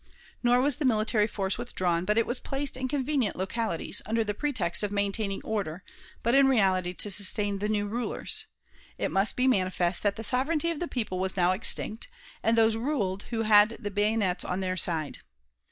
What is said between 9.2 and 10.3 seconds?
be manifest that the